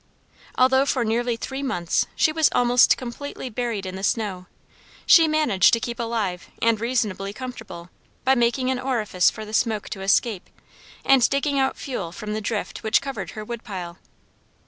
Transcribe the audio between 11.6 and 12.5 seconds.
fuel from the